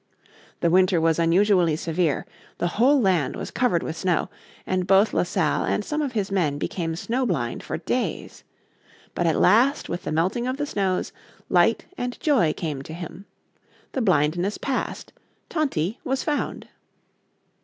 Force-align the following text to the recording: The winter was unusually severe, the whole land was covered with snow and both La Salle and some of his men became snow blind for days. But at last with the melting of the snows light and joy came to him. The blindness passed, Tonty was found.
The 0.61 0.71
winter 0.71 0.99
was 0.99 1.19
unusually 1.19 1.75
severe, 1.75 2.25
the 2.57 2.69
whole 2.69 2.99
land 2.99 3.35
was 3.35 3.51
covered 3.51 3.83
with 3.83 3.95
snow 3.95 4.31
and 4.65 4.87
both 4.87 5.13
La 5.13 5.21
Salle 5.21 5.63
and 5.65 5.85
some 5.85 6.01
of 6.01 6.13
his 6.13 6.31
men 6.31 6.57
became 6.57 6.95
snow 6.95 7.23
blind 7.23 7.61
for 7.61 7.77
days. 7.77 8.43
But 9.13 9.27
at 9.27 9.39
last 9.39 9.89
with 9.89 10.01
the 10.03 10.11
melting 10.11 10.47
of 10.47 10.57
the 10.57 10.65
snows 10.65 11.13
light 11.49 11.85
and 11.99 12.19
joy 12.19 12.51
came 12.51 12.81
to 12.81 12.93
him. 12.95 13.25
The 13.91 14.01
blindness 14.01 14.57
passed, 14.57 15.13
Tonty 15.49 15.99
was 16.03 16.23
found. 16.23 16.67